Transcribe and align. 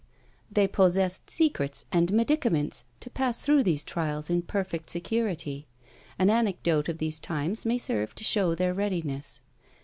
They 0.51 0.67
possessed 0.67 1.29
secrets 1.29 1.85
and 1.91 2.11
medicaments, 2.11 2.85
to 3.01 3.11
pass 3.11 3.43
through 3.43 3.61
these 3.61 3.83
trials 3.83 4.31
in 4.31 4.41
perfect 4.41 4.89
security. 4.89 5.67
An 6.17 6.31
anecdote 6.31 6.89
of 6.89 6.97
these 6.97 7.19
times 7.19 7.67
may 7.67 7.77
serve 7.77 8.15
to 8.15 8.23
show 8.23 8.55
their 8.55 8.73
readiness. 8.73 9.41